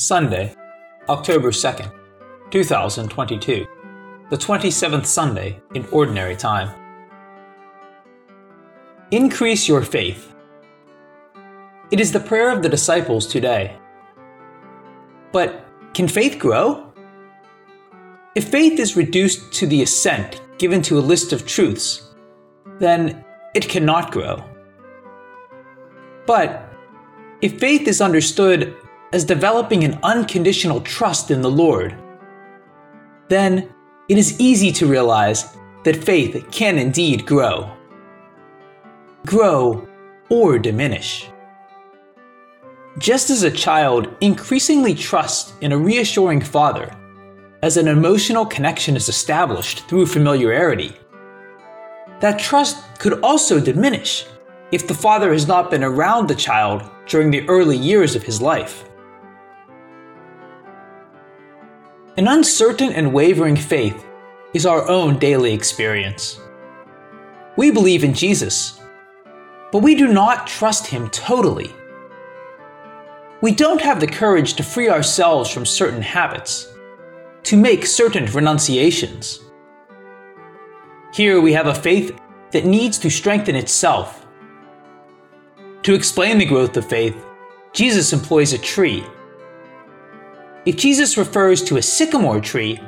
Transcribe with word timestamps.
Sunday, 0.00 0.54
October 1.10 1.50
2nd, 1.50 1.92
2022, 2.50 3.66
the 4.30 4.36
27th 4.36 5.04
Sunday 5.04 5.60
in 5.74 5.84
Ordinary 5.92 6.34
Time. 6.34 6.70
Increase 9.10 9.68
your 9.68 9.82
faith. 9.82 10.34
It 11.90 12.00
is 12.00 12.12
the 12.12 12.18
prayer 12.18 12.50
of 12.50 12.62
the 12.62 12.68
disciples 12.70 13.26
today. 13.26 13.76
But 15.32 15.66
can 15.92 16.08
faith 16.08 16.38
grow? 16.38 16.90
If 18.34 18.48
faith 18.48 18.80
is 18.80 18.96
reduced 18.96 19.52
to 19.52 19.66
the 19.66 19.82
assent 19.82 20.40
given 20.56 20.80
to 20.82 20.98
a 20.98 21.08
list 21.12 21.34
of 21.34 21.46
truths, 21.46 22.14
then 22.78 23.22
it 23.54 23.68
cannot 23.68 24.12
grow. 24.12 24.42
But 26.26 26.72
if 27.42 27.60
faith 27.60 27.86
is 27.86 28.00
understood 28.00 28.76
as 29.12 29.24
developing 29.24 29.84
an 29.84 29.98
unconditional 30.02 30.80
trust 30.80 31.30
in 31.30 31.42
the 31.42 31.50
Lord, 31.50 31.96
then 33.28 33.72
it 34.08 34.18
is 34.18 34.40
easy 34.40 34.72
to 34.72 34.86
realize 34.86 35.56
that 35.84 36.04
faith 36.04 36.46
can 36.50 36.78
indeed 36.78 37.26
grow. 37.26 37.70
Grow 39.26 39.88
or 40.28 40.58
diminish. 40.58 41.28
Just 42.98 43.30
as 43.30 43.42
a 43.42 43.50
child 43.50 44.14
increasingly 44.20 44.94
trusts 44.94 45.52
in 45.60 45.72
a 45.72 45.78
reassuring 45.78 46.40
father, 46.40 46.94
as 47.62 47.76
an 47.76 47.88
emotional 47.88 48.44
connection 48.44 48.96
is 48.96 49.08
established 49.08 49.88
through 49.88 50.06
familiarity, 50.06 50.92
that 52.20 52.38
trust 52.38 52.98
could 52.98 53.20
also 53.20 53.60
diminish 53.60 54.26
if 54.72 54.86
the 54.86 54.94
father 54.94 55.32
has 55.32 55.48
not 55.48 55.70
been 55.70 55.84
around 55.84 56.28
the 56.28 56.34
child 56.34 56.82
during 57.06 57.30
the 57.30 57.48
early 57.48 57.76
years 57.76 58.14
of 58.14 58.22
his 58.22 58.40
life. 58.40 58.89
An 62.20 62.28
uncertain 62.28 62.92
and 62.92 63.14
wavering 63.14 63.56
faith 63.56 64.04
is 64.52 64.66
our 64.66 64.86
own 64.86 65.18
daily 65.18 65.54
experience. 65.54 66.38
We 67.56 67.70
believe 67.70 68.04
in 68.04 68.12
Jesus, 68.12 68.78
but 69.72 69.82
we 69.82 69.94
do 69.94 70.06
not 70.06 70.46
trust 70.46 70.86
Him 70.86 71.08
totally. 71.08 71.74
We 73.40 73.52
don't 73.52 73.80
have 73.80 74.00
the 74.00 74.06
courage 74.06 74.52
to 74.56 74.62
free 74.62 74.90
ourselves 74.90 75.48
from 75.48 75.64
certain 75.64 76.02
habits, 76.02 76.70
to 77.44 77.56
make 77.56 77.86
certain 77.86 78.26
renunciations. 78.26 79.40
Here 81.14 81.40
we 81.40 81.54
have 81.54 81.68
a 81.68 81.74
faith 81.74 82.20
that 82.50 82.66
needs 82.66 82.98
to 82.98 83.08
strengthen 83.08 83.56
itself. 83.56 84.26
To 85.84 85.94
explain 85.94 86.36
the 86.36 86.44
growth 86.44 86.76
of 86.76 86.86
faith, 86.86 87.16
Jesus 87.72 88.12
employs 88.12 88.52
a 88.52 88.58
tree 88.58 89.06
if 90.66 90.76
Jesus 90.76 91.16
refers 91.16 91.62
to 91.64 91.78
a 91.78 91.82
sycamore 91.82 92.40
tree, 92.40 92.80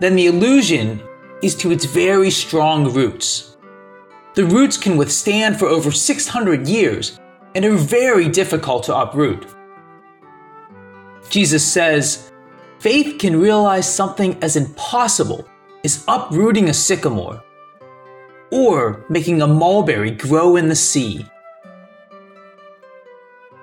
then 0.00 0.16
the 0.16 0.28
allusion 0.28 1.02
is 1.42 1.54
to 1.56 1.70
its 1.70 1.84
very 1.84 2.30
strong 2.30 2.92
roots. 2.92 3.56
The 4.34 4.44
roots 4.44 4.78
can 4.78 4.96
withstand 4.96 5.58
for 5.58 5.66
over 5.66 5.90
600 5.90 6.66
years 6.66 7.20
and 7.54 7.64
are 7.64 7.76
very 7.76 8.28
difficult 8.28 8.84
to 8.84 8.96
uproot. 8.96 9.46
Jesus 11.28 11.64
says, 11.66 12.32
faith 12.78 13.18
can 13.18 13.38
realize 13.38 13.92
something 13.92 14.42
as 14.42 14.56
impossible 14.56 15.46
as 15.84 16.04
uprooting 16.08 16.68
a 16.68 16.74
sycamore 16.74 17.42
or 18.50 19.04
making 19.08 19.42
a 19.42 19.46
mulberry 19.46 20.10
grow 20.10 20.56
in 20.56 20.68
the 20.68 20.76
sea. 20.76 21.26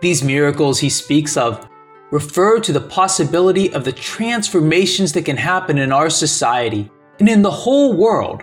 These 0.00 0.22
miracles 0.22 0.80
he 0.80 0.90
speaks 0.90 1.36
of 1.36 1.68
refer 2.12 2.60
to 2.60 2.72
the 2.72 2.80
possibility 2.80 3.72
of 3.72 3.84
the 3.84 3.92
transformations 3.92 5.14
that 5.14 5.24
can 5.24 5.36
happen 5.36 5.78
in 5.78 5.90
our 5.90 6.10
society 6.10 6.88
and 7.18 7.28
in 7.28 7.40
the 7.40 7.50
whole 7.50 7.94
world 7.94 8.42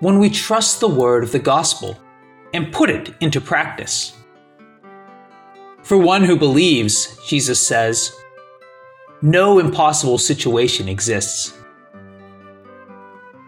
when 0.00 0.18
we 0.18 0.28
trust 0.28 0.80
the 0.80 0.88
word 0.88 1.24
of 1.24 1.32
the 1.32 1.38
gospel 1.38 1.98
and 2.52 2.72
put 2.72 2.90
it 2.90 3.14
into 3.20 3.40
practice. 3.40 4.16
For 5.82 5.96
one 5.96 6.22
who 6.22 6.36
believes, 6.36 7.18
Jesus 7.26 7.66
says, 7.66 8.14
no 9.22 9.58
impossible 9.58 10.18
situation 10.18 10.86
exists. 10.86 11.54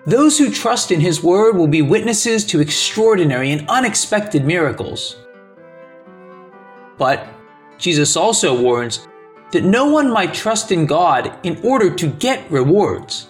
Those 0.06 0.38
who 0.38 0.50
trust 0.50 0.90
in 0.90 1.00
His 1.00 1.22
Word 1.22 1.56
will 1.56 1.68
be 1.68 1.80
witnesses 1.80 2.44
to 2.46 2.60
extraordinary 2.60 3.52
and 3.52 3.68
unexpected 3.68 4.44
miracles. 4.44 5.16
But 6.98 7.26
Jesus 7.78 8.16
also 8.16 8.60
warns 8.60 9.06
that 9.52 9.64
no 9.64 9.86
one 9.86 10.10
might 10.10 10.34
trust 10.34 10.72
in 10.72 10.86
God 10.86 11.32
in 11.42 11.60
order 11.62 11.94
to 11.94 12.06
get 12.08 12.50
rewards. 12.50 13.28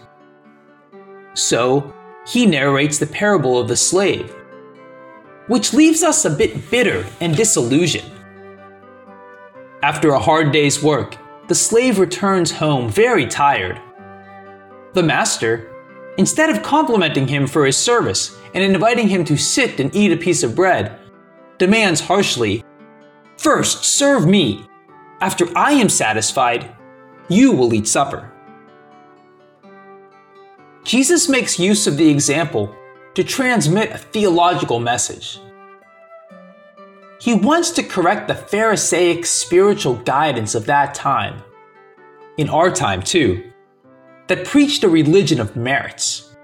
So, 1.34 1.94
he 2.26 2.46
narrates 2.46 2.98
the 2.98 3.06
parable 3.06 3.58
of 3.58 3.68
the 3.68 3.76
slave, 3.76 4.34
which 5.48 5.74
leaves 5.74 6.02
us 6.02 6.24
a 6.24 6.30
bit 6.30 6.70
bitter 6.70 7.04
and 7.20 7.36
disillusioned. 7.36 8.10
After 9.82 10.10
a 10.10 10.18
hard 10.18 10.52
day's 10.52 10.82
work, 10.82 11.16
the 11.48 11.54
slave 11.54 11.98
returns 11.98 12.52
home 12.52 12.88
very 12.88 13.26
tired. 13.26 13.80
The 14.92 15.02
master, 15.02 15.72
instead 16.18 16.50
of 16.50 16.62
complimenting 16.62 17.26
him 17.26 17.46
for 17.48 17.66
his 17.66 17.76
service 17.76 18.38
and 18.54 18.62
inviting 18.62 19.08
him 19.08 19.24
to 19.24 19.36
sit 19.36 19.80
and 19.80 19.94
eat 19.94 20.12
a 20.12 20.16
piece 20.16 20.44
of 20.44 20.54
bread, 20.54 20.98
demands 21.58 22.00
harshly, 22.00 22.64
First, 23.38 23.84
serve 23.84 24.26
me. 24.26 24.64
After 25.22 25.46
I 25.56 25.74
am 25.74 25.88
satisfied, 25.88 26.74
you 27.28 27.52
will 27.52 27.72
eat 27.72 27.86
supper. 27.86 28.32
Jesus 30.82 31.28
makes 31.28 31.60
use 31.60 31.86
of 31.86 31.96
the 31.96 32.10
example 32.10 32.74
to 33.14 33.22
transmit 33.22 33.92
a 33.92 33.98
theological 33.98 34.80
message. 34.80 35.38
He 37.20 37.34
wants 37.34 37.70
to 37.70 37.84
correct 37.84 38.26
the 38.26 38.34
Pharisaic 38.34 39.24
spiritual 39.24 39.94
guidance 39.94 40.56
of 40.56 40.66
that 40.66 40.92
time, 40.92 41.40
in 42.36 42.48
our 42.48 42.72
time 42.72 43.00
too, 43.00 43.52
that 44.26 44.44
preached 44.44 44.82
a 44.82 44.88
religion 44.88 45.38
of 45.38 45.54
merits. 45.54 46.34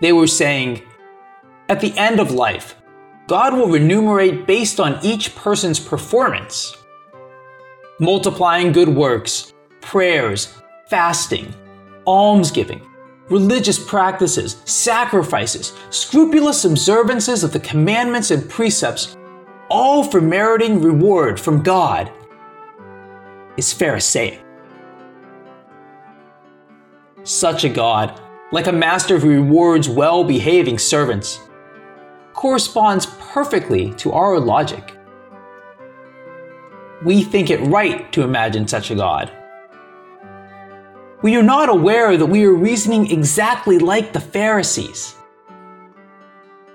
They 0.00 0.14
were 0.14 0.26
saying, 0.26 0.80
at 1.68 1.82
the 1.82 1.94
end 1.98 2.18
of 2.18 2.30
life, 2.30 2.76
God 3.26 3.52
will 3.52 3.68
remunerate 3.68 4.46
based 4.46 4.80
on 4.80 4.98
each 5.04 5.34
person's 5.36 5.78
performance 5.78 6.74
multiplying 8.00 8.72
good 8.72 8.88
works, 8.88 9.52
prayers, 9.82 10.54
fasting, 10.88 11.54
almsgiving, 12.06 12.80
religious 13.28 13.78
practices, 13.78 14.56
sacrifices, 14.64 15.74
scrupulous 15.90 16.64
observances 16.64 17.44
of 17.44 17.52
the 17.52 17.60
commandments 17.60 18.30
and 18.30 18.48
precepts, 18.48 19.18
all 19.68 20.02
for 20.02 20.22
meriting 20.22 20.80
reward 20.80 21.38
from 21.38 21.62
God, 21.62 22.10
is 23.58 23.70
Pharisaic. 23.70 24.42
Such 27.22 27.64
a 27.64 27.68
God, 27.68 28.18
like 28.50 28.66
a 28.66 28.72
master 28.72 29.18
who 29.18 29.28
rewards 29.28 29.90
well 29.90 30.24
behaving 30.24 30.78
servants, 30.78 31.38
corresponds 32.32 33.04
perfectly 33.20 33.92
to 33.94 34.12
our 34.12 34.40
logic 34.40 34.96
we 37.04 37.22
think 37.22 37.50
it 37.50 37.60
right 37.60 38.12
to 38.12 38.22
imagine 38.22 38.68
such 38.68 38.90
a 38.90 38.94
God. 38.94 39.30
We 41.22 41.36
are 41.36 41.42
not 41.42 41.68
aware 41.68 42.16
that 42.16 42.26
we 42.26 42.44
are 42.44 42.52
reasoning 42.52 43.10
exactly 43.10 43.78
like 43.78 44.12
the 44.12 44.20
Pharisees. 44.20 45.16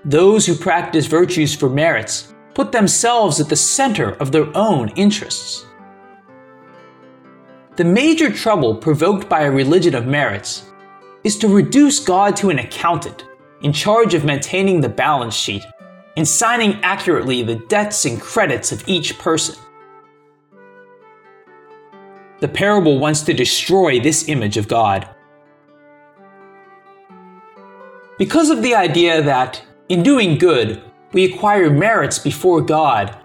Those 0.04 0.46
who 0.46 0.56
practice 0.56 1.08
virtues 1.08 1.56
for 1.56 1.70
merits 1.70 2.34
put 2.54 2.72
themselves 2.72 3.40
at 3.40 3.50
the 3.50 3.56
center 3.56 4.12
of 4.14 4.32
their 4.32 4.56
own 4.56 4.90
interests. 4.90 5.66
The 7.76 7.84
major 7.84 8.32
trouble 8.32 8.76
provoked 8.76 9.28
by 9.28 9.42
a 9.42 9.52
religion 9.52 9.96
of 9.96 10.06
merits 10.06 10.64
is 11.24 11.38
to 11.40 11.48
reduce 11.48 12.00
God 12.00 12.36
to 12.38 12.50
an 12.50 12.60
accountant 12.60 13.26
in 13.62 13.74
charge 13.74 14.14
of 14.14 14.24
maintaining 14.24 14.80
the 14.80 14.90
balance 14.90 15.34
sheet 15.34 15.64
and 16.16 16.28
signing 16.28 16.80
accurately 16.84 17.44
the 17.44 17.56
debts 17.56 18.06
and 18.06 18.22
credits 18.22 18.72
of 18.72 18.88
each 18.88 19.18
person. 19.18 19.56
The 22.46 22.52
parable 22.52 23.00
wants 23.00 23.24
to 23.24 23.34
destroy 23.34 24.00
this 24.00 24.30
image 24.30 24.56
of 24.56 24.68
God. 24.68 25.10
Because 28.20 28.52
of 28.52 28.62
the 28.62 28.76
idea 28.76 29.24
that, 29.24 29.64
in 29.90 30.04
doing 30.04 30.38
good, 30.38 30.84
we 31.12 31.26
acquire 31.26 31.72
merits 31.72 32.20
before 32.20 32.62
God, 32.62 33.18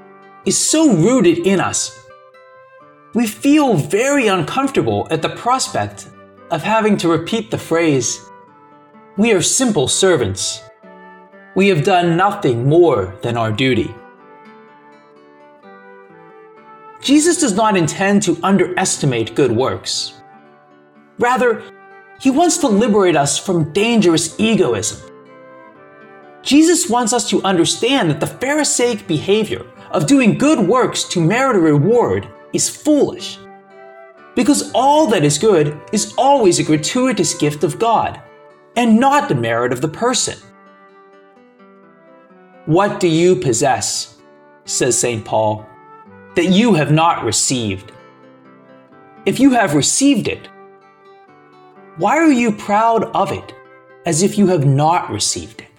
is 0.46 0.56
so 0.56 0.94
rooted 0.94 1.46
in 1.46 1.60
us, 1.60 2.02
we 3.14 3.26
feel 3.26 3.74
very 3.74 4.26
uncomfortable 4.26 5.06
at 5.10 5.20
the 5.20 5.28
prospect 5.28 6.08
of 6.50 6.62
having 6.62 6.96
to 6.96 7.10
repeat 7.10 7.50
the 7.50 7.58
phrase, 7.58 8.26
We 9.18 9.34
are 9.34 9.42
simple 9.42 9.86
servants. 9.86 10.62
We 11.54 11.68
have 11.68 11.84
done 11.84 12.16
nothing 12.16 12.66
more 12.66 13.18
than 13.20 13.36
our 13.36 13.52
duty. 13.52 13.94
Jesus 17.00 17.40
does 17.40 17.54
not 17.54 17.76
intend 17.76 18.22
to 18.24 18.38
underestimate 18.42 19.34
good 19.34 19.52
works. 19.52 20.20
Rather, 21.18 21.62
he 22.20 22.30
wants 22.30 22.58
to 22.58 22.68
liberate 22.68 23.16
us 23.16 23.38
from 23.38 23.72
dangerous 23.72 24.38
egoism. 24.38 25.10
Jesus 26.42 26.88
wants 26.88 27.12
us 27.12 27.28
to 27.30 27.42
understand 27.42 28.10
that 28.10 28.20
the 28.20 28.26
Pharisaic 28.26 29.06
behavior 29.06 29.66
of 29.90 30.06
doing 30.06 30.36
good 30.36 30.58
works 30.58 31.04
to 31.04 31.20
merit 31.20 31.56
a 31.56 31.60
reward 31.60 32.28
is 32.52 32.68
foolish. 32.68 33.38
Because 34.34 34.70
all 34.72 35.06
that 35.08 35.24
is 35.24 35.38
good 35.38 35.80
is 35.92 36.14
always 36.16 36.58
a 36.58 36.64
gratuitous 36.64 37.34
gift 37.34 37.64
of 37.64 37.78
God, 37.78 38.22
and 38.76 39.00
not 39.00 39.28
the 39.28 39.34
merit 39.34 39.72
of 39.72 39.80
the 39.80 39.88
person. 39.88 40.38
What 42.66 43.00
do 43.00 43.08
you 43.08 43.36
possess, 43.36 44.18
says 44.64 44.98
St. 44.98 45.24
Paul, 45.24 45.66
that 46.34 46.46
you 46.46 46.74
have 46.74 46.92
not 46.92 47.24
received? 47.24 47.92
If 49.26 49.40
you 49.40 49.50
have 49.50 49.74
received 49.74 50.28
it, 50.28 50.48
why 51.96 52.16
are 52.16 52.30
you 52.30 52.52
proud 52.52 53.04
of 53.14 53.32
it 53.32 53.54
as 54.06 54.22
if 54.22 54.38
you 54.38 54.46
have 54.46 54.64
not 54.64 55.10
received 55.10 55.60
it? 55.60 55.69